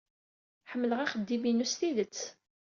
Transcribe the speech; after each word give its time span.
Ḥemmleɣ 0.71 0.99
axeddim-inu 1.01 1.65
s 1.71 1.73
tidet. 1.79 2.19